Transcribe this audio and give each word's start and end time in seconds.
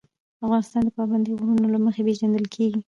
افغانستان 0.45 0.81
د 0.85 0.89
پابندی 0.97 1.31
غرونه 1.39 1.65
له 1.73 1.79
مخې 1.85 2.01
پېژندل 2.07 2.45
کېږي. 2.55 2.79